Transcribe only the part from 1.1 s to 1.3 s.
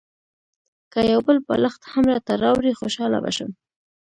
یو